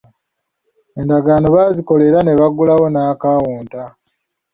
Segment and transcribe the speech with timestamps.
[0.99, 3.77] Endagaano baazikola era ne baggulawo ne akawunti.